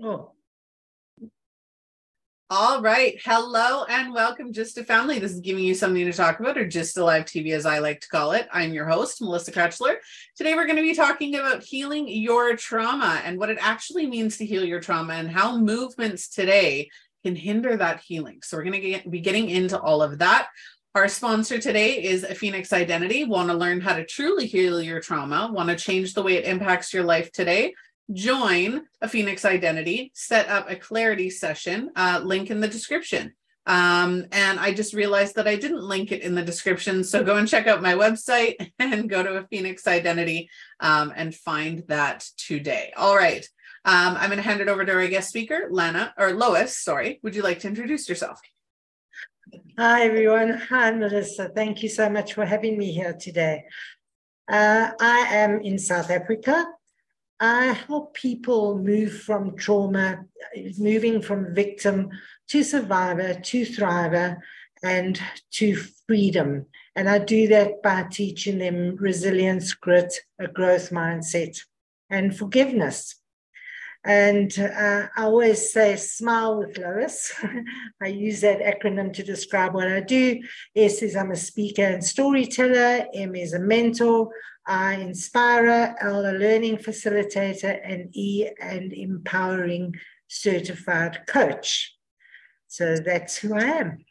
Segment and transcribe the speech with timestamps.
[0.00, 0.30] Oh.
[2.50, 3.20] All right.
[3.24, 5.18] Hello and welcome, Just a Family.
[5.18, 7.80] This is giving you something to talk about, or Just a Live TV, as I
[7.80, 8.46] like to call it.
[8.52, 9.96] I'm your host, Melissa Krechler.
[10.36, 14.36] Today, we're going to be talking about healing your trauma and what it actually means
[14.36, 16.88] to heal your trauma and how movements today
[17.24, 18.38] can hinder that healing.
[18.44, 20.46] So, we're going to be getting into all of that.
[20.94, 23.24] Our sponsor today is Phoenix Identity.
[23.24, 25.50] Want to learn how to truly heal your trauma?
[25.52, 27.74] Want to change the way it impacts your life today?
[28.12, 33.32] Join a Phoenix Identity, set up a clarity session, uh, link in the description.
[33.66, 37.04] Um, and I just realized that I didn't link it in the description.
[37.04, 40.48] So go and check out my website and go to a Phoenix Identity
[40.80, 42.92] um, and find that today.
[42.96, 43.46] All right.
[43.84, 46.78] Um, I'm going to hand it over to our guest speaker, Lana, or Lois.
[46.78, 47.20] Sorry.
[47.22, 48.40] Would you like to introduce yourself?
[49.78, 50.54] Hi, everyone.
[50.70, 51.50] Hi, Melissa.
[51.54, 53.64] Thank you so much for having me here today.
[54.50, 56.66] Uh, I am in South Africa.
[57.40, 60.24] I help people move from trauma,
[60.78, 62.10] moving from victim
[62.48, 64.38] to survivor to thriver
[64.82, 65.20] and
[65.52, 65.76] to
[66.06, 66.66] freedom.
[66.96, 71.60] And I do that by teaching them resilience, grit, a growth mindset,
[72.10, 73.14] and forgiveness.
[74.04, 77.32] And uh, I always say, smile with Lois.
[78.02, 80.40] I use that acronym to describe what I do.
[80.74, 83.06] S is I'm a speaker and storyteller.
[83.12, 84.30] M is a mentor.
[84.68, 89.94] I inspirer, L a learning facilitator, and E an empowering
[90.28, 91.96] certified coach.
[92.66, 94.04] So that's who I am.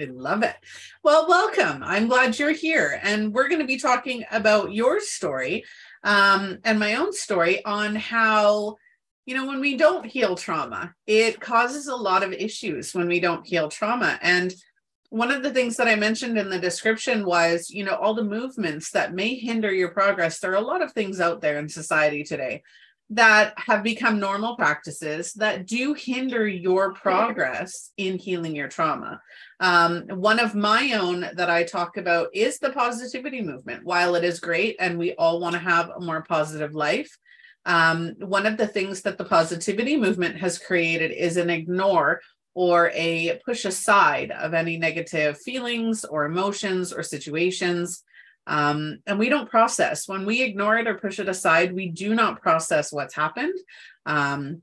[0.00, 0.56] I love it.
[1.04, 1.82] Well, welcome.
[1.82, 3.00] I'm glad you're here.
[3.02, 5.64] And we're going to be talking about your story
[6.04, 8.76] um, and my own story on how,
[9.26, 13.20] you know, when we don't heal trauma, it causes a lot of issues when we
[13.20, 14.18] don't heal trauma.
[14.22, 14.54] And
[15.10, 18.24] one of the things that I mentioned in the description was, you know, all the
[18.24, 20.38] movements that may hinder your progress.
[20.38, 22.62] There are a lot of things out there in society today
[23.10, 29.18] that have become normal practices that do hinder your progress in healing your trauma.
[29.60, 33.84] Um, one of my own that I talk about is the positivity movement.
[33.84, 37.16] While it is great and we all want to have a more positive life,
[37.64, 42.20] um, one of the things that the positivity movement has created is an ignore
[42.58, 48.02] or a push aside of any negative feelings or emotions or situations.
[48.48, 50.08] Um, and we don't process.
[50.08, 53.56] When we ignore it or push it aside, we do not process what's happened,
[54.06, 54.62] um,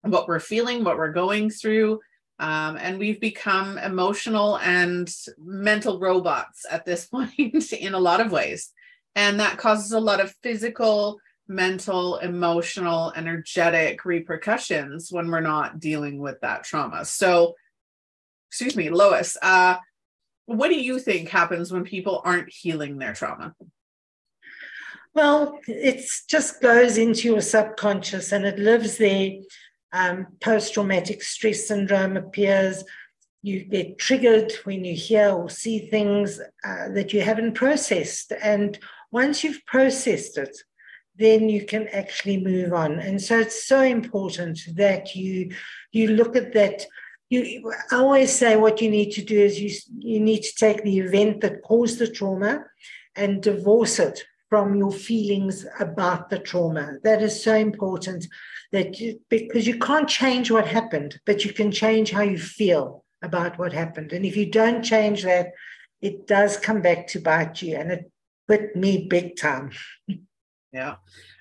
[0.00, 2.00] what we're feeling, what we're going through.
[2.38, 7.34] Um, and we've become emotional and mental robots at this point
[7.74, 8.70] in a lot of ways.
[9.16, 16.18] And that causes a lot of physical mental, emotional, energetic repercussions when we're not dealing
[16.18, 17.04] with that trauma.
[17.04, 17.54] So,
[18.48, 19.76] excuse me, Lois, uh,
[20.46, 23.54] what do you think happens when people aren't healing their trauma?
[25.14, 29.30] Well, it just goes into your subconscious and it lives there.
[29.92, 32.82] Um, Post traumatic stress syndrome appears.
[33.42, 38.32] You get triggered when you hear or see things uh, that you haven't processed.
[38.42, 38.76] And
[39.12, 40.56] once you've processed it,
[41.16, 42.98] then you can actually move on.
[42.98, 45.52] And so it's so important that you
[45.92, 46.86] you look at that.
[47.30, 50.82] You I always say what you need to do is you you need to take
[50.82, 52.64] the event that caused the trauma
[53.16, 56.98] and divorce it from your feelings about the trauma.
[57.02, 58.26] That is so important
[58.72, 63.04] that you, because you can't change what happened, but you can change how you feel
[63.22, 64.12] about what happened.
[64.12, 65.52] And if you don't change that,
[66.02, 67.76] it does come back to bite you.
[67.76, 68.10] And it
[68.46, 69.70] bit me big time.
[70.74, 70.96] Yeah.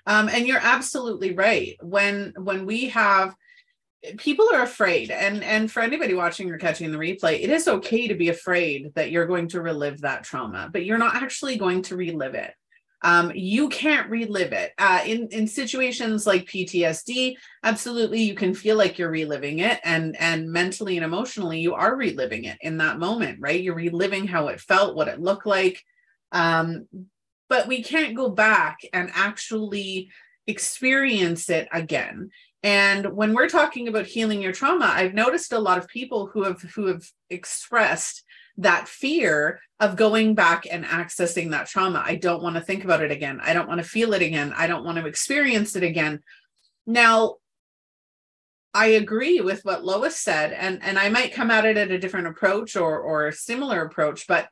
[0.05, 1.75] Um, and you're absolutely right.
[1.81, 3.35] When when we have
[4.17, 8.07] people are afraid and and for anybody watching or catching the replay it is okay
[8.07, 11.81] to be afraid that you're going to relive that trauma but you're not actually going
[11.81, 12.53] to relive it
[13.05, 18.77] um, you can't relive it uh, in in situations like ptsd absolutely you can feel
[18.77, 22.99] like you're reliving it and and mentally and emotionally you are reliving it in that
[22.99, 25.81] moment right you're reliving how it felt what it looked like
[26.33, 26.87] um,
[27.49, 30.09] but we can't go back and actually
[30.47, 32.29] experience it again.
[32.61, 36.43] And when we're talking about healing your trauma i've noticed a lot of people who
[36.43, 38.23] have who have expressed
[38.57, 42.03] that fear of going back and accessing that trauma.
[42.05, 43.39] I don't want to think about it again.
[43.41, 44.53] I don't want to feel it again.
[44.55, 46.19] I don't want to experience it again.
[46.85, 47.35] Now
[48.73, 51.99] I agree with what Lois said, and and I might come at it at a
[51.99, 54.47] different approach or or a similar approach, but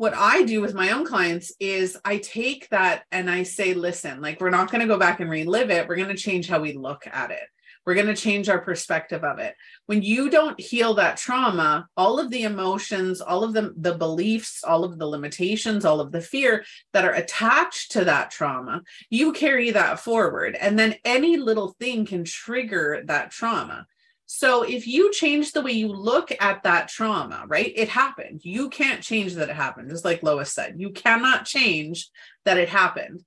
[0.00, 4.22] what I do with my own clients is I take that and I say, listen,
[4.22, 5.86] like we're not going to go back and relive it.
[5.86, 7.42] We're going to change how we look at it.
[7.84, 9.54] We're going to change our perspective of it.
[9.84, 14.64] When you don't heal that trauma, all of the emotions, all of the, the beliefs,
[14.64, 16.64] all of the limitations, all of the fear
[16.94, 18.80] that are attached to that trauma,
[19.10, 20.56] you carry that forward.
[20.58, 23.86] And then any little thing can trigger that trauma.
[24.32, 27.72] So if you change the way you look at that trauma, right?
[27.74, 28.42] It happened.
[28.44, 30.76] You can't change that it happened, just like Lois said.
[30.78, 32.08] You cannot change
[32.44, 33.24] that it happened.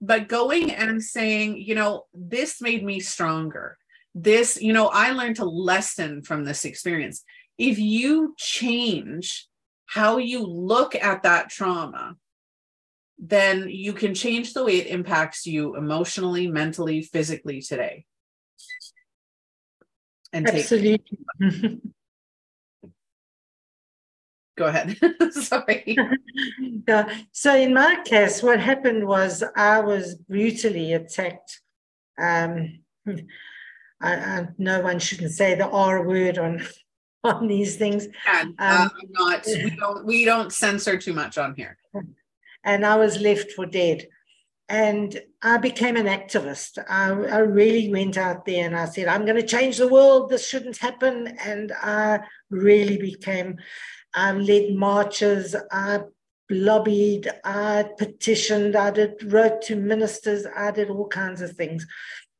[0.00, 3.78] But going and saying, you know, this made me stronger.
[4.12, 7.22] This, you know, I learned a lesson from this experience.
[7.56, 9.46] If you change
[9.86, 12.16] how you look at that trauma,
[13.20, 18.04] then you can change the way it impacts you emotionally, mentally, physically today
[20.32, 21.18] and absolutely.
[24.56, 24.98] Go ahead.
[25.30, 25.96] Sorry.
[26.88, 27.18] yeah.
[27.32, 31.62] So in my case, what happened was I was brutally attacked.
[32.18, 33.16] Um, I,
[34.02, 36.66] I, no one shouldn't say the R word on
[37.24, 38.06] on these things.
[38.26, 39.46] Yeah, uh, um, I'm not.
[39.46, 40.04] We don't.
[40.04, 41.78] We don't censor too much on here.
[42.62, 44.06] And I was left for dead.
[44.70, 46.78] And I became an activist.
[46.88, 50.30] I, I, really went out there and I said, I'm going to change the world.
[50.30, 51.36] This shouldn't happen.
[51.44, 52.20] And I
[52.50, 53.58] really became,
[54.14, 55.56] I led marches.
[55.72, 56.02] I
[56.48, 57.28] lobbied.
[57.42, 58.76] I petitioned.
[58.76, 60.46] I did, wrote to ministers.
[60.56, 61.84] I did all kinds of things.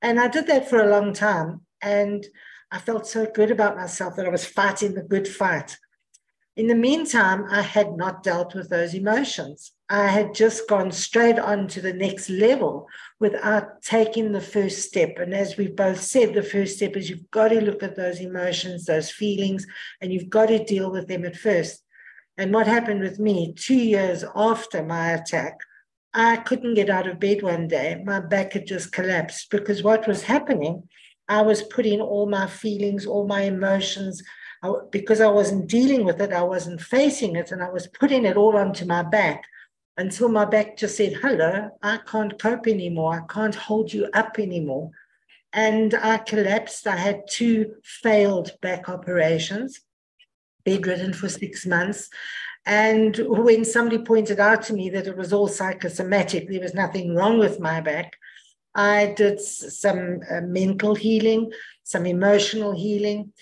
[0.01, 1.63] And I did that for a long time.
[1.83, 2.25] And
[2.71, 5.77] I felt so good about myself that I was fighting the good fight.
[6.57, 9.73] In the meantime, I had not dealt with those emotions.
[9.93, 12.87] I had just gone straight on to the next level
[13.19, 15.19] without taking the first step.
[15.19, 18.21] And as we've both said, the first step is you've got to look at those
[18.21, 19.67] emotions, those feelings,
[20.01, 21.83] and you've got to deal with them at first.
[22.39, 25.59] And what happened with me two years after my attack,
[26.15, 28.01] I couldn't get out of bed one day.
[28.05, 30.89] My back had just collapsed because what was happening,
[31.29, 34.23] I was putting all my feelings, all my emotions,
[34.63, 38.25] I, because I wasn't dealing with it, I wasn't facing it, and I was putting
[38.25, 39.43] it all onto my back
[40.01, 43.13] until my back just said, Hello, I can't cope anymore.
[43.15, 44.91] I can't hold you up anymore.
[45.53, 46.87] And I collapsed.
[46.87, 49.81] I had two failed back operations,
[50.65, 52.09] bedridden for six months.
[52.65, 57.15] And when somebody pointed out to me that it was all psychosomatic, there was nothing
[57.15, 58.15] wrong with my back,
[58.75, 61.53] I did some uh, mental healing,
[61.83, 63.33] some emotional healing.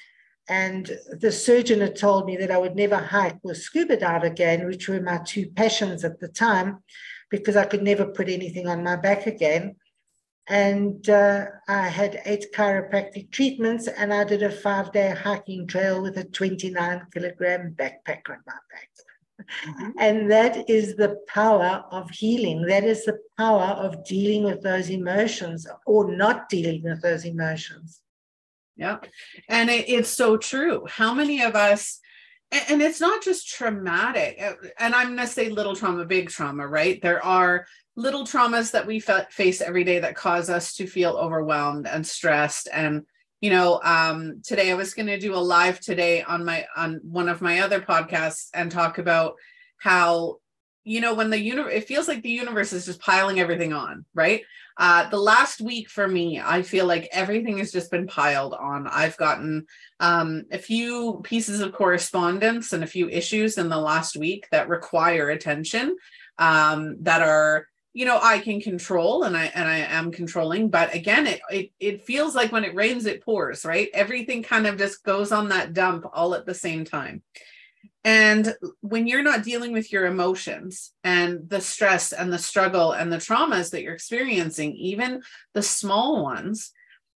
[0.49, 4.67] And the surgeon had told me that I would never hike or scuba dive again,
[4.67, 6.83] which were my two passions at the time,
[7.31, 9.77] because I could never put anything on my back again.
[10.49, 16.01] And uh, I had eight chiropractic treatments, and I did a five day hiking trail
[16.01, 18.89] with a 29 kilogram backpack on my back.
[19.67, 19.91] Mm-hmm.
[19.99, 22.63] And that is the power of healing.
[22.63, 28.01] That is the power of dealing with those emotions or not dealing with those emotions.
[28.79, 28.99] Yeah.
[29.49, 30.87] And it, it's so true.
[30.89, 31.99] How many of us,
[32.53, 36.31] and, and it's not just traumatic, uh, and I'm going to say little trauma, big
[36.31, 37.03] trauma, right?
[37.03, 37.67] There are
[37.97, 42.69] little traumas that we face every day that cause us to feel overwhelmed and stressed
[42.73, 43.03] and
[43.41, 47.01] you know um today i was going to do a live today on my on
[47.03, 49.35] one of my other podcasts and talk about
[49.79, 50.37] how
[50.89, 54.05] you know when the universe it feels like the universe is just piling everything on
[54.15, 54.43] right?
[54.79, 58.87] Uh, the last week for me, I feel like everything has just been piled on.
[58.87, 59.67] I've gotten
[59.99, 64.69] um, a few pieces of correspondence and a few issues in the last week that
[64.69, 65.97] require attention
[66.39, 70.69] um, that are you know i can control and i and i am controlling.
[70.69, 73.89] But again it, it it feels like when it rains it pours right?
[73.93, 77.23] Everything kind of just goes on that dump all at the same time
[78.09, 83.13] and when you're not dealing with your emotions and the stress and the struggle and
[83.13, 85.23] the traumas that you're experiencing, even
[85.53, 86.73] the small ones,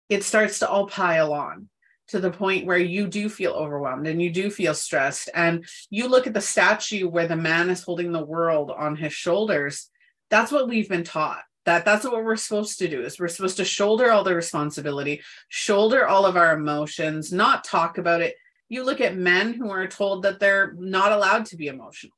[0.08, 1.68] it starts to all pile on
[2.08, 5.30] to the point where you do feel overwhelmed and you do feel stressed.
[5.32, 9.12] And you look at the statue where the man is holding the world on his
[9.12, 9.88] shoulders.
[10.28, 11.44] That's what we've been taught.
[11.66, 15.22] That that's what we're supposed to do is we're supposed to shoulder all the responsibility,
[15.50, 18.34] shoulder all of our emotions, not talk about it,
[18.70, 22.16] you look at men who are told that they're not allowed to be emotional.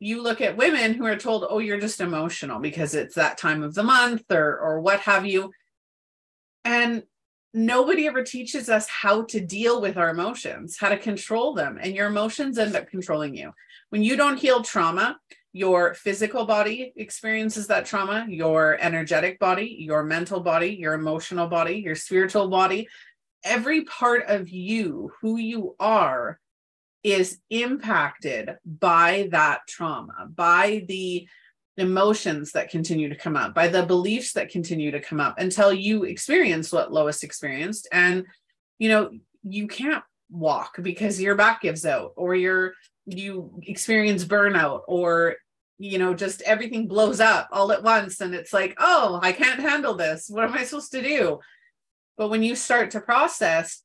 [0.00, 3.62] You look at women who are told, oh, you're just emotional because it's that time
[3.62, 5.52] of the month or, or what have you.
[6.64, 7.04] And
[7.54, 11.78] nobody ever teaches us how to deal with our emotions, how to control them.
[11.80, 13.52] And your emotions end up controlling you.
[13.90, 15.18] When you don't heal trauma,
[15.52, 21.76] your physical body experiences that trauma, your energetic body, your mental body, your emotional body,
[21.76, 22.88] your spiritual body,
[23.44, 26.38] every part of you, who you are,
[27.02, 31.26] is impacted by that trauma, by the
[31.76, 35.72] emotions that continue to come up, by the beliefs that continue to come up until
[35.72, 37.88] you experience what Lois experienced.
[37.92, 38.26] And,
[38.78, 39.10] you know,
[39.42, 42.72] you can't walk because your back gives out or you're
[43.04, 45.36] you experience burnout or
[45.78, 48.20] you know just everything blows up all at once.
[48.20, 50.28] And it's like oh i can't handle this.
[50.28, 51.40] What am i supposed to do
[52.16, 53.82] but when you start to process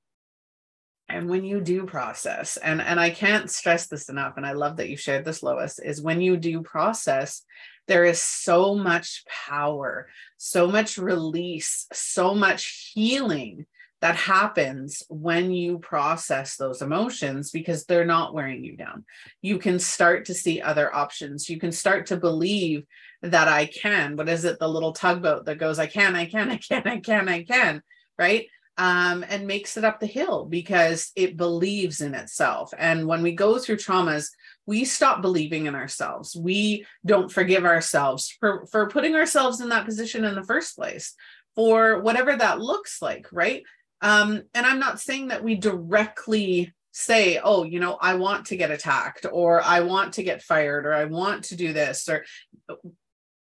[1.10, 4.78] and when you do process and and i can't stress this enough and i love
[4.78, 7.44] that you shared this lois is when you do process
[7.88, 10.08] there is so much power
[10.38, 13.66] so much release so much healing
[14.02, 19.06] that happens when you process those emotions because they're not wearing you down.
[19.42, 21.50] You can start to see other options.
[21.50, 22.86] You can start to believe
[23.24, 24.16] that i can.
[24.16, 24.60] What is it?
[24.60, 27.82] The little tugboat that goes i can i can i can i can i can
[28.18, 28.48] right
[28.78, 32.74] um, and makes it up the hill because it believes in itself.
[32.78, 34.30] And when we go through traumas,
[34.68, 36.36] we stop believing in ourselves.
[36.36, 41.16] We don't forgive ourselves for, for putting ourselves in that position in the first place,
[41.56, 43.64] for whatever that looks like, right?
[44.02, 48.58] Um, and I'm not saying that we directly say, oh, you know, I want to
[48.58, 52.26] get attacked, or I want to get fired, or I want to do this, or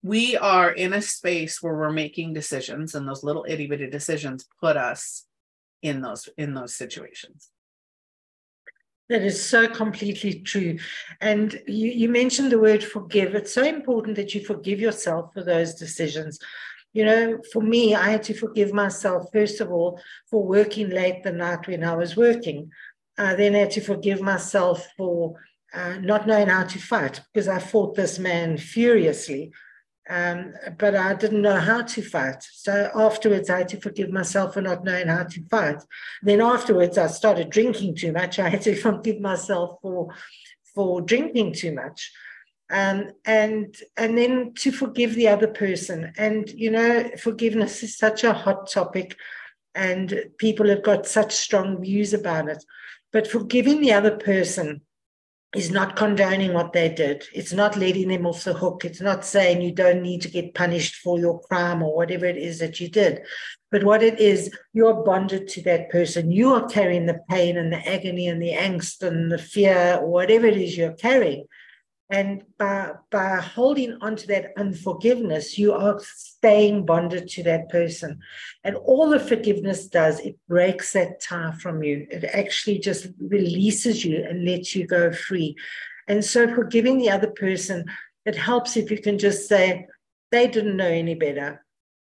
[0.04, 4.48] we are in a space where we're making decisions and those little itty bitty decisions
[4.60, 5.26] put us
[5.82, 7.50] in those in those situations.
[9.10, 10.80] That is so completely true.
[11.20, 13.36] And you, you mentioned the word forgive.
[13.36, 16.40] It's so important that you forgive yourself for those decisions.
[16.94, 19.98] You know for me i had to forgive myself first of all
[20.30, 22.72] for working late the night when i was working.
[23.18, 25.36] I then had to forgive myself for
[25.74, 29.54] uh, not knowing how to fight because i fought this man furiously
[30.10, 32.44] um, but I didn't know how to fight.
[32.52, 35.84] So afterwards, I had to forgive myself for not knowing how to fight.
[36.24, 38.40] Then afterwards, I started drinking too much.
[38.40, 40.14] I had to forgive myself for
[40.74, 42.12] for drinking too much.
[42.72, 46.14] Um, and and then to forgive the other person.
[46.18, 49.16] And you know, forgiveness is such a hot topic,
[49.76, 52.64] and people have got such strong views about it.
[53.12, 54.82] But forgiving the other person
[55.56, 57.26] is not condoning what they did.
[57.34, 58.86] It's not letting them off the hook.
[58.86, 62.38] It's not saying you don't need to get punished for your crime or whatever it
[62.38, 63.22] is that you did.
[63.70, 66.32] But what it is, you're bonded to that person.
[66.32, 70.08] You are carrying the pain and the agony and the angst and the fear or
[70.10, 71.46] whatever it is you're carrying.
[72.12, 78.20] And by, by holding on to that unforgiveness, you are staying bonded to that person.
[78.66, 82.08] And all the forgiveness does, it breaks that tie from you.
[82.12, 85.56] It actually just releases you and lets you go free.
[86.10, 87.86] And so, forgiving the other person,
[88.26, 89.88] it helps if you can just say,
[90.32, 91.64] they didn't know any better.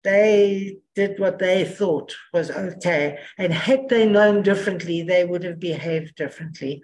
[0.08, 3.18] They did what they thought was okay.
[3.36, 6.80] And had they known differently, they would have behaved differently.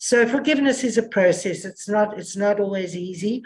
[0.00, 1.64] So forgiveness is a process.
[1.64, 2.18] It's not.
[2.18, 3.44] It's not always easy.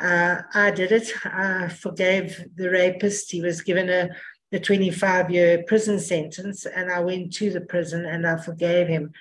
[0.00, 1.12] Uh, I did it.
[1.26, 3.30] I forgave the rapist.
[3.30, 4.08] He was given a,
[4.50, 9.12] a 25 year prison sentence, and I went to the prison and I forgave him.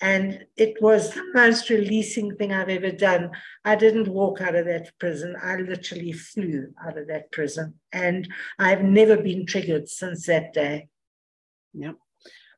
[0.00, 3.30] And it was the most releasing thing I've ever done.
[3.64, 5.36] I didn't walk out of that prison.
[5.40, 7.74] I literally flew out of that prison.
[7.92, 10.88] And I've never been triggered since that day.
[11.74, 11.96] Yep.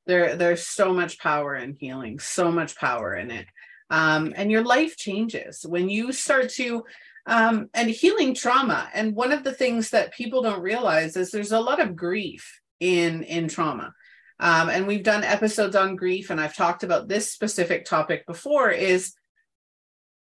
[0.07, 3.47] There, there's so much power in healing, so much power in it
[3.91, 6.85] um, and your life changes when you start to
[7.27, 11.53] um, and healing trauma and one of the things that people don't realize is there's
[11.53, 13.93] a lot of grief in in trauma
[14.41, 18.71] um, and we've done episodes on grief and i've talked about this specific topic before
[18.71, 19.15] is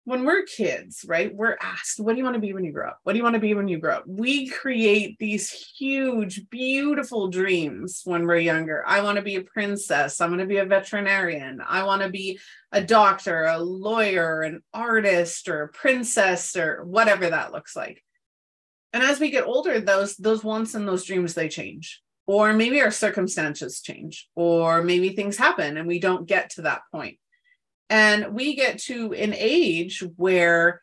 [0.05, 2.89] when we're kids, right, we're asked, what do you want to be when you grow
[2.89, 2.99] up?
[3.03, 4.03] What do you want to be when you grow up?
[4.05, 8.83] We create these huge, beautiful dreams when we're younger.
[8.85, 10.19] I want to be a princess.
[10.19, 11.61] I'm going to be a veterinarian.
[11.65, 12.39] I want to be
[12.73, 18.03] a doctor, a lawyer, an artist, or a princess, or whatever that looks like.
[18.91, 22.01] And as we get older, those those wants and those dreams they change.
[22.25, 26.83] Or maybe our circumstances change, or maybe things happen and we don't get to that
[26.91, 27.17] point
[27.93, 30.81] and we get to an age where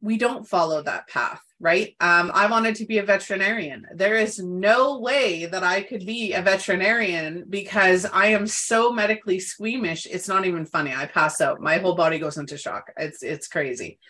[0.00, 1.94] we don't follow that path, right?
[2.00, 3.86] Um, I wanted to be a veterinarian.
[3.94, 9.38] There is no way that I could be a veterinarian because I am so medically
[9.38, 10.06] squeamish.
[10.06, 10.92] It's not even funny.
[10.92, 11.60] I pass out.
[11.60, 12.90] My whole body goes into shock.
[12.96, 14.00] It's it's crazy.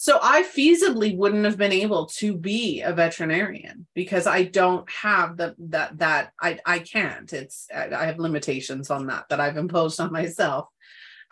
[0.00, 5.36] So I feasibly wouldn't have been able to be a veterinarian because I don't have
[5.36, 7.32] the that that I I can't.
[7.32, 10.68] It's I have limitations on that that I've imposed on myself.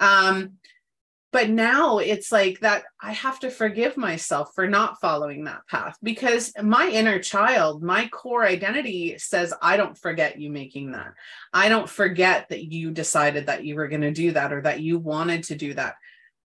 [0.00, 0.54] Um,
[1.30, 5.96] but now it's like that I have to forgive myself for not following that path
[6.02, 11.12] because my inner child, my core identity says, I don't forget you making that.
[11.52, 14.80] I don't forget that you decided that you were going to do that or that
[14.80, 15.94] you wanted to do that.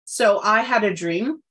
[0.05, 1.43] So I had a dream.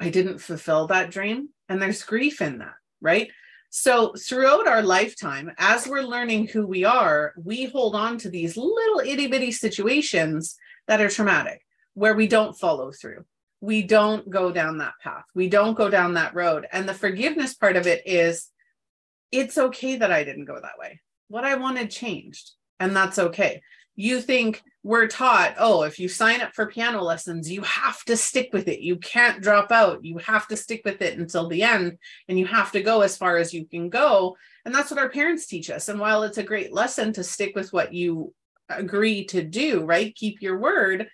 [0.00, 1.50] I didn't fulfill that dream.
[1.68, 3.30] and there's grief in that, right?
[3.70, 8.56] So, throughout our lifetime, as we're learning who we are, we hold on to these
[8.56, 11.60] little itty bitty situations that are traumatic
[11.92, 13.24] where we don't follow through.
[13.60, 15.24] We don't go down that path.
[15.34, 16.66] We don't go down that road.
[16.72, 18.48] And the forgiveness part of it is
[19.32, 21.00] it's okay that I didn't go that way.
[21.26, 23.60] What I wanted changed, and that's okay.
[24.00, 28.16] You think we're taught, oh, if you sign up for piano lessons, you have to
[28.16, 28.78] stick with it.
[28.78, 30.04] You can't drop out.
[30.04, 33.16] You have to stick with it until the end, and you have to go as
[33.16, 34.36] far as you can go.
[34.64, 35.88] And that's what our parents teach us.
[35.88, 38.32] And while it's a great lesson to stick with what you
[38.68, 40.14] agree to do, right?
[40.14, 41.08] Keep your word.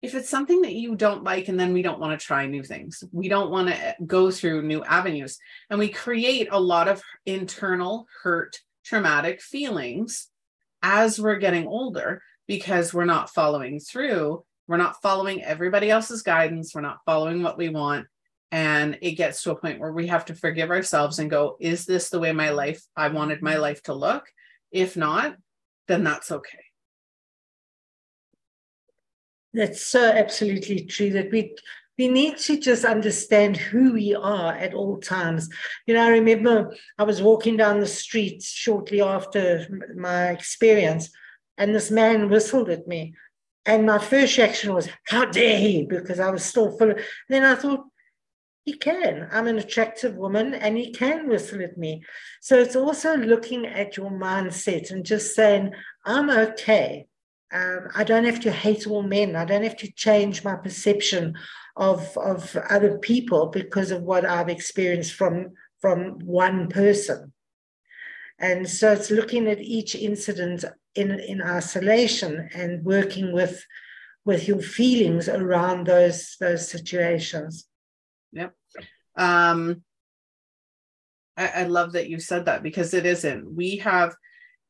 [0.00, 2.62] If it's something that you don't like, and then we don't want to try new
[2.62, 5.38] things, we don't want to go through new avenues,
[5.70, 10.28] and we create a lot of internal hurt, traumatic feelings
[10.82, 14.44] as we're getting older because we're not following through.
[14.66, 16.74] We're not following everybody else's guidance.
[16.74, 18.06] We're not following what we want.
[18.50, 21.86] And it gets to a point where we have to forgive ourselves and go, is
[21.86, 24.26] this the way my life, I wanted my life to look?
[24.70, 25.36] If not,
[25.88, 26.58] then that's okay.
[29.54, 31.56] That's so absolutely true that we
[32.02, 35.48] we need to just understand who we are at all times.
[35.86, 41.10] You know, I remember I was walking down the street shortly after my experience,
[41.56, 43.14] and this man whistled at me.
[43.64, 45.86] And my first reaction was, How dare he?
[45.86, 46.98] Because I was still full of.
[47.28, 47.84] Then I thought,
[48.64, 49.28] He can.
[49.30, 52.02] I'm an attractive woman and he can whistle at me.
[52.40, 55.70] So it's also looking at your mindset and just saying,
[56.04, 57.06] I'm okay.
[57.52, 59.36] Um, I don't have to hate all men.
[59.36, 61.34] I don't have to change my perception
[61.76, 67.32] of, of other people because of what I've experienced from, from one person.
[68.38, 70.64] And so it's looking at each incident
[70.94, 73.64] in, in isolation and working with,
[74.24, 77.66] with your feelings around those, those situations.
[78.32, 78.54] Yep.
[79.16, 79.82] Um,
[81.36, 83.54] I, I love that you said that because it isn't.
[83.54, 84.14] We have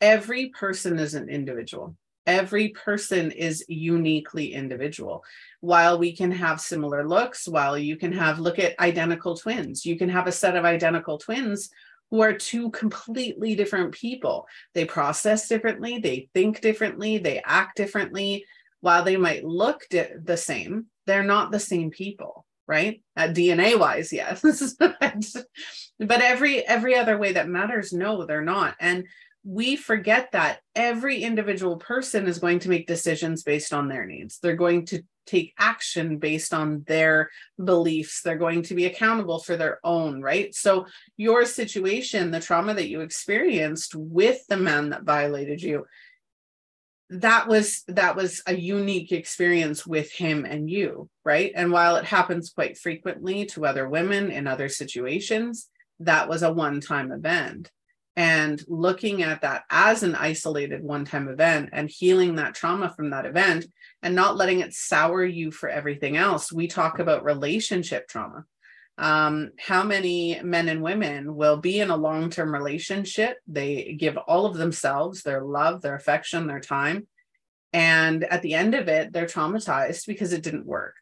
[0.01, 5.25] every person is an individual every person is uniquely individual.
[5.61, 9.97] While we can have similar looks while you can have look at identical twins you
[9.97, 11.71] can have a set of identical twins
[12.11, 14.47] who are two completely different people.
[14.75, 18.45] They process differently they think differently they act differently.
[18.81, 23.03] While they might look di- the same they're not the same people right?
[23.17, 24.43] Uh, dna wise yes.
[25.99, 28.75] But every every other way that matters no they're not.
[28.81, 29.07] And
[29.45, 34.39] we forget that every individual person is going to make decisions based on their needs.
[34.39, 37.31] They're going to take action based on their
[37.63, 38.23] beliefs.
[38.23, 40.55] They're going to be accountable for their own, right?
[40.55, 45.87] So, your situation, the trauma that you experienced with the man that violated you,
[47.11, 52.07] that was that was a unique experience with him and you right and while it
[52.07, 55.69] happens quite frequently to other women in other situations
[56.01, 57.71] that was a one time event
[58.17, 63.11] and looking at that as an isolated one time event and healing that trauma from
[63.11, 63.67] that event
[64.03, 66.53] and not letting it sour you for everything else.
[66.53, 68.45] We talk about relationship trauma.
[68.99, 73.39] Um, how many men and women will be in a long term relationship?
[73.47, 77.09] They give all of themselves, their love, their affection, their time.
[77.73, 80.97] And at the end of it, they're traumatized because it didn't work.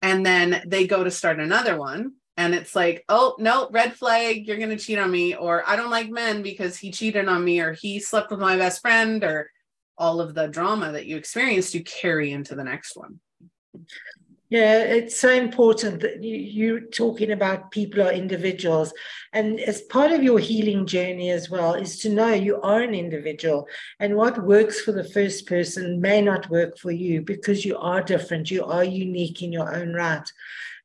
[0.00, 4.48] And then they go to start another one and it's like, oh no, red flag,
[4.48, 7.60] you're gonna cheat on me, or I don't like men because he cheated on me,
[7.60, 9.50] or he slept with my best friend, or
[9.98, 13.20] all of the drama that you experienced, you carry into the next one.
[14.48, 18.92] Yeah, it's so important that you, you're talking about people or individuals.
[19.34, 22.94] And as part of your healing journey as well, is to know you are an
[22.94, 23.68] individual
[24.00, 28.02] and what works for the first person may not work for you because you are
[28.02, 30.28] different, you are unique in your own right.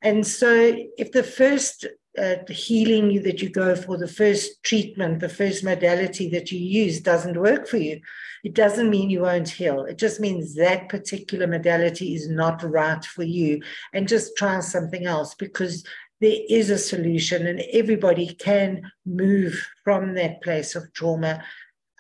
[0.06, 5.30] And so, if the first uh, healing that you go for, the first treatment, the
[5.30, 8.00] first modality that you use doesn't work for you,
[8.44, 9.84] it doesn't mean you won't heal.
[9.86, 13.64] It just means that particular modality is not right for you.
[13.94, 15.84] And just try something else because
[16.22, 21.44] there is a solution and everybody can move from that place of trauma.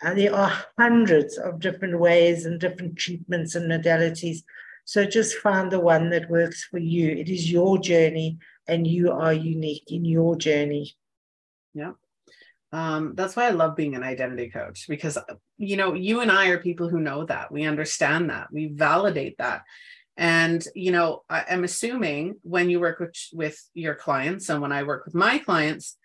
[0.04, 4.44] And there are hundreds of different ways and different treatments and modalities
[4.86, 7.10] so just find the one that works for you.
[7.10, 10.95] It is your journey and you are unique in your journey.
[11.74, 11.93] Yeah.
[12.71, 15.17] Um, that's why I love being an identity coach because,
[15.58, 17.52] you know, you and I are people who know that.
[17.52, 18.48] We understand that.
[18.52, 19.63] We validate that.
[20.17, 24.71] And, you know, I, am assuming when you work with, with your clients and when
[24.71, 25.98] I work with my clients,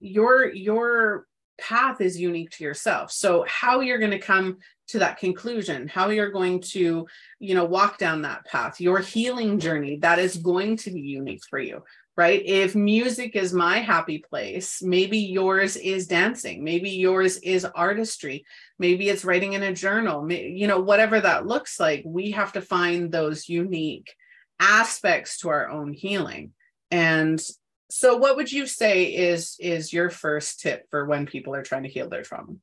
[0.00, 1.26] your your
[1.58, 3.10] path is unique to yourself.
[3.10, 7.06] So how you're going to come to that conclusion, how you're going to,
[7.38, 11.42] you know, walk down that path, your healing journey, that is going to be unique
[11.48, 11.82] for you.
[12.18, 12.42] right?
[12.44, 18.44] If music is my happy place, maybe yours is dancing, maybe yours is artistry,
[18.76, 22.60] maybe it's writing in a journal, you know, whatever that looks like, we have to
[22.60, 24.12] find those unique
[24.58, 26.54] aspects to our own healing.
[26.90, 27.40] And
[27.88, 31.84] so what would you say is is your first tip for when people are trying
[31.84, 32.54] to heal their trauma?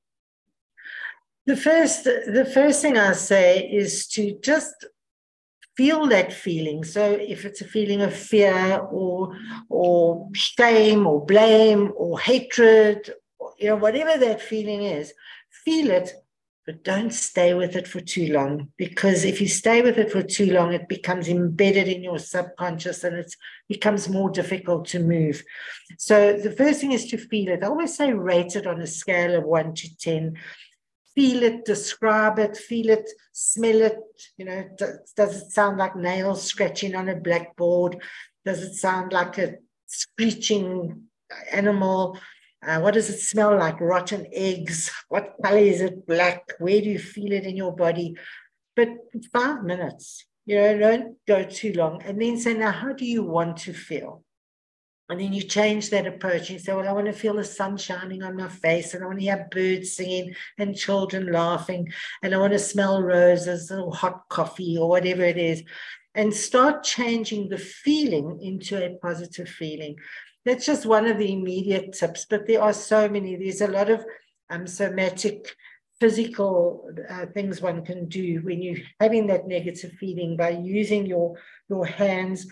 [1.45, 4.85] The first the first thing I say is to just
[5.77, 6.83] feel that feeling.
[6.83, 9.35] So if it's a feeling of fear or
[9.69, 15.13] or shame or blame or hatred, or, you know, whatever that feeling is,
[15.63, 16.13] feel it,
[16.65, 18.69] but don't stay with it for too long.
[18.77, 23.03] Because if you stay with it for too long, it becomes embedded in your subconscious
[23.03, 23.35] and it
[23.69, 25.43] becomes more difficult to move.
[25.99, 27.63] So the first thing is to feel it.
[27.63, 30.37] I always say rate it on a scale of one to 10
[31.15, 33.97] feel it, describe it, feel it, smell it.
[34.37, 37.97] You know, does, does it sound like nails scratching on a blackboard?
[38.43, 41.03] Does it sound like a screeching
[41.51, 42.19] animal?
[42.65, 43.79] Uh, what does it smell like?
[43.79, 44.91] Rotten eggs.
[45.07, 46.05] What color is it?
[46.05, 46.41] Black.
[46.59, 48.15] Where do you feel it in your body?
[48.75, 48.89] But
[49.31, 52.01] five minutes, you know, don't go too long.
[52.03, 54.24] And then say, now, how do you want to feel?
[55.07, 56.49] And then you change that approach.
[56.49, 59.07] You say, Well, I want to feel the sun shining on my face, and I
[59.07, 61.91] want to hear birds singing and children laughing,
[62.23, 65.63] and I want to smell roses or hot coffee or whatever it is.
[66.15, 69.97] And start changing the feeling into a positive feeling.
[70.45, 73.35] That's just one of the immediate tips, but there are so many.
[73.35, 74.05] There's a lot of
[74.49, 75.55] um, somatic
[75.99, 81.35] physical uh, things one can do when you're having that negative feeling by using your
[81.69, 82.47] your hands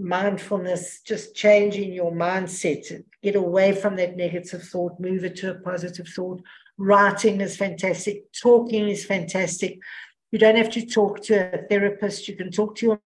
[0.00, 5.60] mindfulness, just changing your mindset, get away from that negative thought, move it to a
[5.60, 6.40] positive thought.
[6.78, 9.78] Writing is fantastic, talking is fantastic.
[10.32, 13.00] You don't have to talk to a therapist, you can talk to your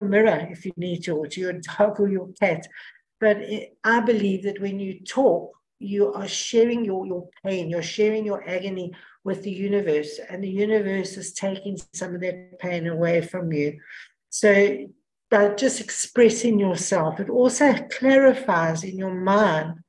[0.00, 2.66] mirror if you need to, or to your dog or your cat.
[3.20, 3.38] But
[3.84, 8.48] I believe that when you talk, you are sharing your, your pain, you're sharing your
[8.48, 8.92] agony
[9.24, 13.80] with the universe, and the universe is taking some of that pain away from you.
[14.30, 14.86] So
[15.30, 19.80] by just expressing yourself, it also clarifies in your mind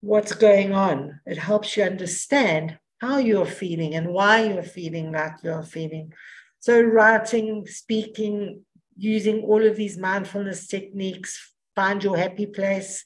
[0.00, 1.20] what's going on.
[1.26, 6.12] It helps you understand how you're feeling and why you're feeling like you're feeling.
[6.58, 8.64] So, writing, speaking,
[8.96, 13.04] using all of these mindfulness techniques, find your happy place.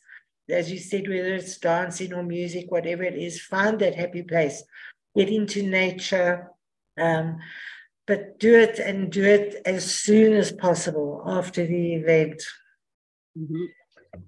[0.49, 4.63] As you said, whether it's dancing or music, whatever it is, find that happy place.
[5.17, 6.51] Get into nature.
[6.99, 7.39] Um,
[8.07, 12.43] but do it and do it as soon as possible after the event.
[13.39, 13.65] Mm-hmm.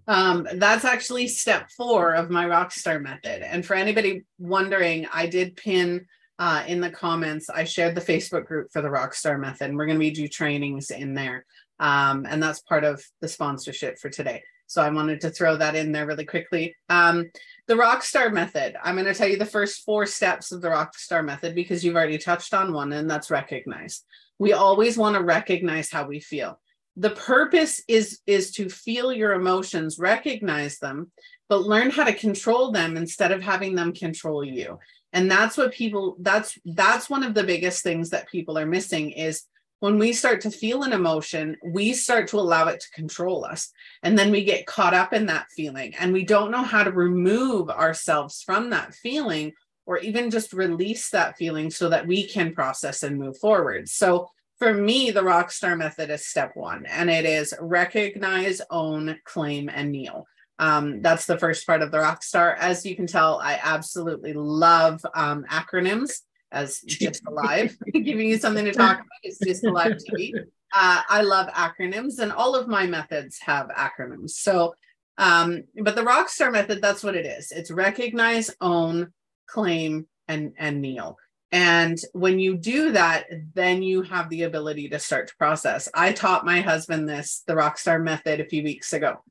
[0.08, 3.42] Um, that's actually step four of my Rockstar method.
[3.42, 6.06] And for anybody wondering, I did pin
[6.38, 9.86] uh, in the comments, I shared the Facebook group for the Rockstar method, and we're
[9.86, 11.46] going to be do trainings in there.
[11.78, 14.42] Um, and that's part of the sponsorship for today.
[14.66, 16.74] So I wanted to throw that in there really quickly.
[16.88, 17.31] Um,
[17.68, 18.76] the Rockstar method.
[18.83, 21.96] I'm going to tell you the first four steps of the Rockstar method because you've
[21.96, 24.02] already touched on one, and that's recognize.
[24.38, 26.61] We always want to recognize how we feel.
[26.96, 31.11] The purpose is is to feel your emotions, recognize them,
[31.48, 34.79] but learn how to control them instead of having them control you.
[35.12, 39.11] And that's what people that's that's one of the biggest things that people are missing
[39.11, 39.44] is
[39.80, 43.70] when we start to feel an emotion, we start to allow it to control us.
[44.02, 46.90] And then we get caught up in that feeling and we don't know how to
[46.90, 49.52] remove ourselves from that feeling
[49.84, 53.88] or even just release that feeling so that we can process and move forward.
[53.88, 59.68] So for me, the Rockstar method is step one, and it is recognize, own, claim,
[59.68, 60.26] and kneel.
[60.58, 62.56] Um, that's the first part of the Rockstar.
[62.58, 66.22] As you can tell, I absolutely love um, acronyms
[66.56, 69.06] as just alive, giving you something to talk about.
[69.22, 70.32] It's just alive TV.
[70.74, 74.30] Uh, I love acronyms, and all of my methods have acronyms.
[74.30, 74.74] So,
[75.16, 77.52] um, but the Rockstar method, that's what it is.
[77.52, 79.12] It's recognize, own,
[79.46, 81.18] claim, and and kneel.
[81.52, 85.88] And when you do that, then you have the ability to start to process.
[85.94, 89.22] I taught my husband this, the Rockstar method, a few weeks ago.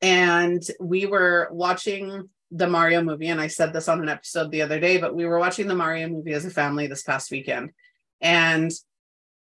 [0.00, 4.62] And we were watching the Mario movie, and I said this on an episode the
[4.62, 7.70] other day, but we were watching the Mario movie as a family this past weekend.
[8.20, 8.70] And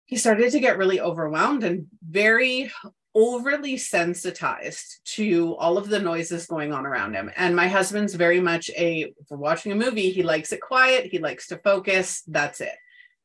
[0.05, 2.71] he started to get really overwhelmed and very
[3.13, 7.31] overly sensitized to all of the noises going on around him.
[7.35, 11.19] And my husband's very much a, for watching a movie, he likes it quiet, he
[11.19, 12.75] likes to focus, that's it.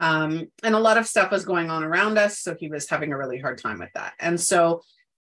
[0.01, 2.41] Um, and a lot of stuff was going on around us.
[2.41, 4.15] So he was having a really hard time with that.
[4.19, 4.83] And so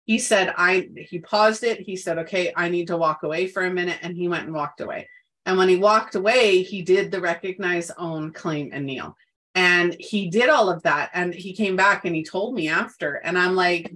[0.06, 1.80] he said i he paused it.
[1.82, 4.54] He said okay i need to walk away for a minute and he went and
[4.54, 5.10] walked away.
[5.46, 9.18] And when he walked away he did the recognize own claim and kneel.
[9.56, 13.16] And he did all of that and he came back and he told me after
[13.16, 13.94] and i'm like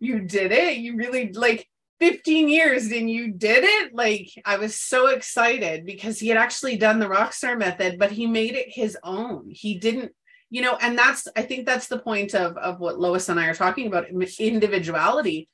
[0.00, 0.76] you did it?
[0.78, 3.94] You really like 15 years and you did it?
[3.94, 8.26] Like i was so excited because he had actually done the rockstar method but he
[8.26, 9.50] made it his own.
[9.50, 10.12] He didn't
[10.50, 13.46] you know and that's i think that's the point of of what lois and i
[13.46, 14.08] are talking about
[14.38, 15.48] individuality.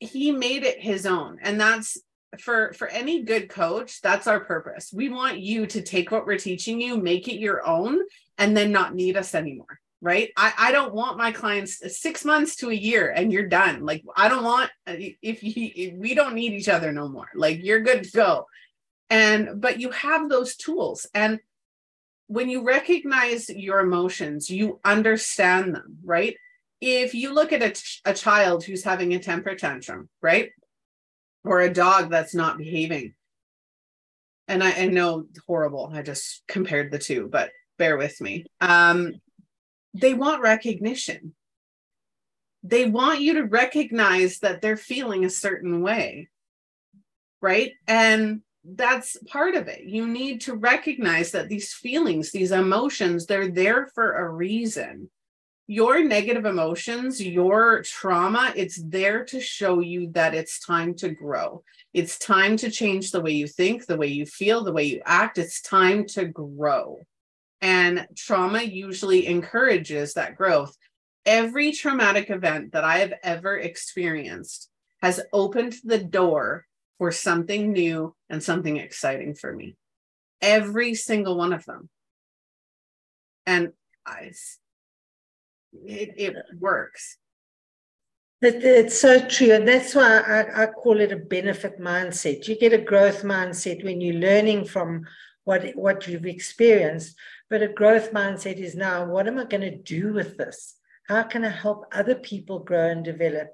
[0.00, 1.98] He made it his own and that's
[2.38, 4.92] for for any good coach that's our purpose.
[4.92, 8.00] We want you to take what we're teaching you make it your own
[8.36, 10.30] and then not need us anymore right?
[10.36, 13.84] I, I don't want my clients six months to a year and you're done.
[13.84, 17.28] Like i don't want uh, if you if we don't need each other no more.
[17.34, 18.46] Like you're good to go.
[19.10, 21.40] And but you have those tools and
[22.28, 26.36] when you recognize your emotions you understand them right
[26.80, 30.50] if you look at a, a child who's having a temper tantrum right
[31.44, 33.14] or a dog that's not behaving
[34.46, 39.20] and I, I know horrible i just compared the two but bear with me um
[39.94, 41.34] they want recognition.
[42.62, 46.28] They want you to recognize that they're feeling a certain way.
[47.40, 47.72] Right.
[47.86, 48.42] And
[48.74, 49.84] that's part of it.
[49.84, 55.10] You need to recognize that these feelings, these emotions, they're there for a reason.
[55.66, 61.62] Your negative emotions, your trauma, it's there to show you that it's time to grow.
[61.92, 65.02] It's time to change the way you think, the way you feel, the way you
[65.04, 65.38] act.
[65.38, 67.00] It's time to grow.
[67.60, 70.74] And trauma usually encourages that growth.
[71.26, 74.70] Every traumatic event that I have ever experienced
[75.02, 76.66] has opened the door
[76.98, 79.76] for something new and something exciting for me.
[80.42, 81.88] Every single one of them.
[83.46, 83.72] And
[84.06, 84.32] I,
[85.72, 87.16] it, it works.
[88.42, 89.52] It, it's so true.
[89.52, 92.46] And that's why I, I call it a benefit mindset.
[92.46, 95.04] You get a growth mindset when you're learning from
[95.44, 97.16] what, what you've experienced.
[97.50, 100.76] But a growth mindset is now what am I going to do with this?
[101.08, 103.48] How can I help other people grow and develop?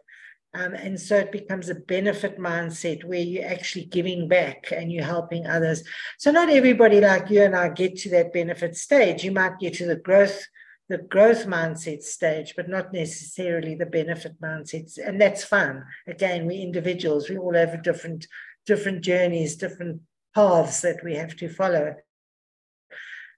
[0.55, 5.05] Um, and so it becomes a benefit mindset where you're actually giving back and you're
[5.05, 5.83] helping others.
[6.19, 9.25] So not everybody like you and I get to that benefit stage.
[9.25, 10.47] You might get to the growth,
[10.89, 14.97] the growth mindset stage, but not necessarily the benefit mindset.
[15.05, 15.83] And that's fun.
[16.07, 17.29] Again, we're individuals.
[17.29, 18.29] We all have different,
[18.65, 20.03] different journeys, different
[20.37, 21.97] paths that we have to follow.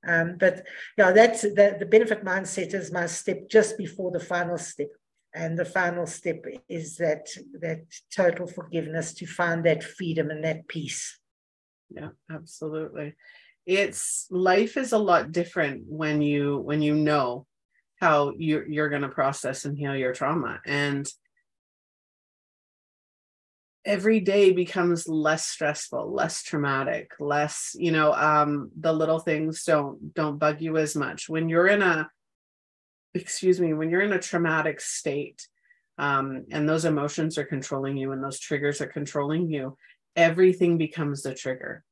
[0.06, 0.66] Um, but
[0.98, 4.88] yeah, that's the, the benefit mindset is my step just before the final step.
[5.36, 7.28] And the final step is that
[7.60, 11.20] that total forgiveness to find that freedom and that peace.
[11.90, 13.14] Yeah, absolutely.
[13.66, 17.46] It's life is a lot different when you when you know
[18.00, 20.60] how you're you're going to process and heal your trauma.
[20.64, 21.06] And
[23.84, 30.12] every day becomes less stressful less traumatic less you know um the little things don't
[30.12, 32.08] don't bug you as much when you're in a
[33.20, 35.46] excuse me when you're in a traumatic state
[35.98, 39.76] um and those emotions are controlling you and those triggers are controlling you
[40.14, 41.84] everything becomes the trigger.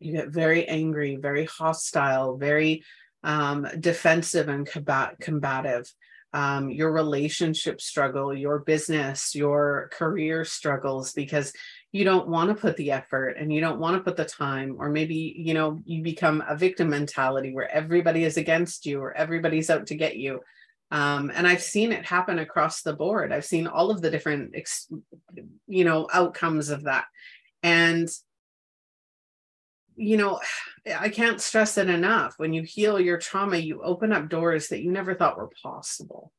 [0.00, 2.84] You get very angry very hostile very
[3.24, 5.92] um defensive and combat combative.
[6.34, 11.54] Um, your relationship struggle, your business, your career struggles, because
[11.92, 14.76] you don't want to put the effort and you don't want to put the time,
[14.78, 19.16] or maybe, you know, you become a victim mentality where everybody is against you or
[19.16, 20.40] everybody's out to get you.
[20.90, 23.32] Um, and I've seen it happen across the board.
[23.32, 24.54] I've seen all of the different,
[25.66, 27.06] you know, outcomes of that.
[27.62, 28.08] And
[29.98, 30.40] you know,
[30.98, 32.34] I can't stress it enough.
[32.38, 36.32] When you heal your trauma, you open up doors that you never thought were possible.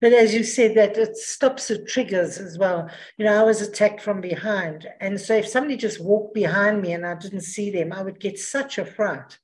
[0.00, 2.88] But as you said, that it stops the triggers as well.
[3.16, 4.86] You know, I was attacked from behind.
[5.00, 8.20] And so if somebody just walked behind me and I didn't see them, I would
[8.20, 9.38] get such a fright.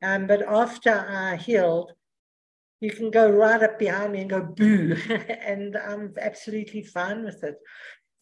[0.00, 1.92] Um, but after I healed,
[2.80, 4.96] you can go right up behind me and go boo.
[5.28, 7.56] and I'm absolutely fine with it.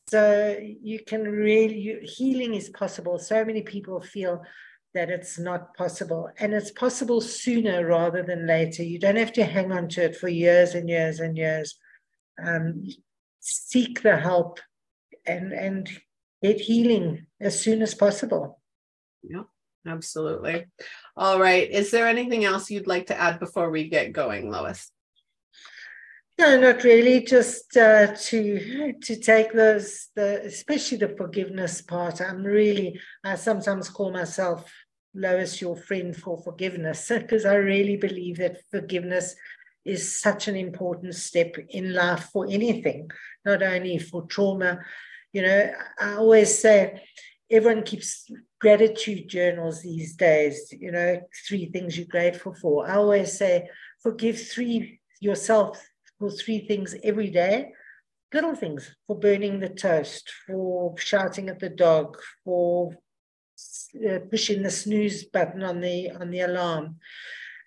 [0.09, 3.19] So you can really, you, healing is possible.
[3.19, 4.43] So many people feel
[4.94, 6.31] that it's not possible.
[6.38, 8.83] And it's possible sooner rather than later.
[8.83, 11.79] You don't have to hang on to it for years and years and years.
[12.42, 12.85] Um,
[13.40, 14.61] seek the help
[15.27, 15.88] and, and
[16.42, 18.61] get healing as soon as possible.
[19.22, 19.44] Yeah,
[19.87, 20.66] absolutely.
[21.16, 21.70] All right.
[21.70, 24.90] Is there anything else you'd like to add before we get going, Lois?
[26.38, 27.22] No, not really.
[27.22, 32.20] Just uh, to to take those, the especially the forgiveness part.
[32.20, 33.01] I'm really.
[33.25, 34.70] I sometimes call myself
[35.14, 39.35] Lois, your friend for forgiveness, because I really believe that forgiveness
[39.87, 43.11] is such an important step in life for anything,
[43.44, 44.81] not only for trauma.
[45.33, 47.03] You know, I always say
[47.51, 50.68] everyone keeps gratitude journals these days.
[50.79, 52.87] You know, three things you're grateful for.
[52.87, 53.70] I always say
[54.03, 55.83] forgive three yourself
[56.18, 57.72] for three things every day
[58.33, 62.92] little things for burning the toast, for shouting at the dog, for
[64.07, 66.96] uh, pushing the snooze button on the on the alarm.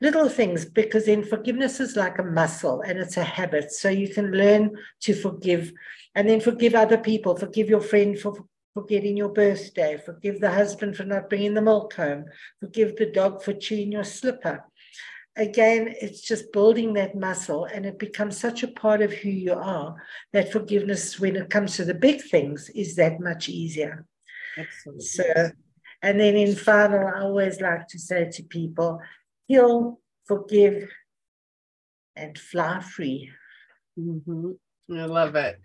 [0.01, 3.71] Little things, because then forgiveness is like a muscle and it's a habit.
[3.71, 5.73] So you can learn to forgive
[6.15, 7.35] and then forgive other people.
[7.35, 8.33] Forgive your friend for
[8.73, 9.97] forgetting your birthday.
[9.97, 12.25] Forgive the husband for not bringing the milk home.
[12.61, 14.63] Forgive the dog for chewing your slipper
[15.39, 19.53] again, it's just building that muscle and it becomes such a part of who you
[19.53, 19.95] are
[20.33, 24.05] that forgiveness, when it comes to the big things, is that much easier.
[24.57, 25.05] Absolutely.
[25.05, 25.23] So,
[26.01, 28.99] and then in final, I always like to say to people,
[29.47, 30.89] heal, forgive,
[32.15, 33.31] and fly free.
[33.97, 34.51] Mm-hmm.
[34.93, 35.59] I love it.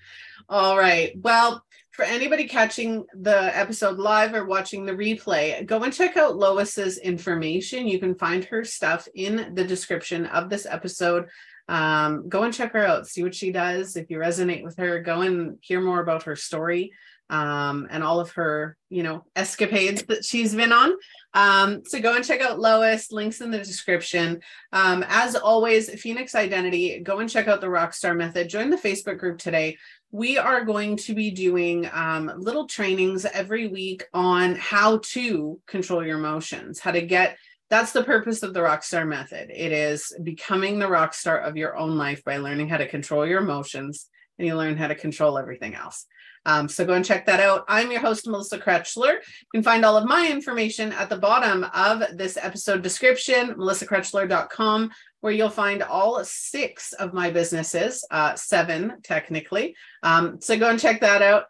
[0.49, 1.13] All right.
[1.21, 6.37] Well, for anybody catching the episode live or watching the replay, go and check out
[6.37, 7.87] Lois's information.
[7.87, 11.29] You can find her stuff in the description of this episode.
[11.69, 13.97] Um, go and check her out, see what she does.
[13.97, 16.93] If you resonate with her, go and hear more about her story
[17.31, 20.93] um, and all of her, you know, escapades that she's been on.
[21.33, 24.41] Um, so go and check out Lois, links in the description.
[24.73, 28.49] Um, as always, Phoenix Identity, go and check out the Rockstar Method.
[28.49, 29.77] Join the Facebook group today.
[30.11, 36.07] We are going to be doing um, little trainings every week on how to control
[36.07, 37.37] your emotions, how to get
[37.71, 41.77] that's the purpose of the rockstar method it is becoming the rock star of your
[41.77, 44.09] own life by learning how to control your emotions
[44.39, 46.07] and you learn how to control everything else
[46.47, 47.65] um, so go and check that out.
[47.69, 49.15] I'm your host, Melissa Krechler.
[49.15, 54.91] You can find all of my information at the bottom of this episode description, melissakrechler.com,
[55.21, 59.75] where you'll find all six of my businesses, uh, seven technically.
[60.03, 61.45] Um, so go and check that out.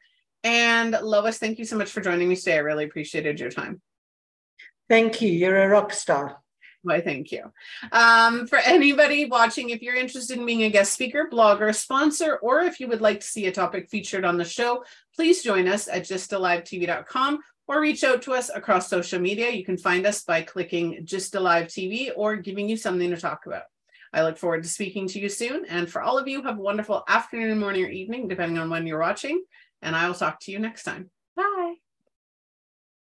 [0.44, 2.54] And Lois, thank you so much for joining me today.
[2.54, 3.80] I really appreciated your time.
[4.88, 5.30] Thank you.
[5.30, 6.43] You're a rock star.
[6.84, 7.50] Why, thank you.
[7.92, 12.60] Um, for anybody watching, if you're interested in being a guest speaker, blogger, sponsor, or
[12.60, 14.84] if you would like to see a topic featured on the show,
[15.16, 19.50] please join us at gysttalivetv.com or reach out to us across social media.
[19.50, 23.46] You can find us by clicking Just Alive TV or giving you something to talk
[23.46, 23.62] about.
[24.12, 25.64] I look forward to speaking to you soon.
[25.64, 28.86] And for all of you, have a wonderful afternoon, morning, or evening, depending on when
[28.86, 29.42] you're watching.
[29.80, 31.10] And I will talk to you next time.
[31.34, 31.76] Bye.